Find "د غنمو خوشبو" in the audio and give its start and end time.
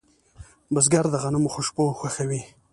1.11-1.85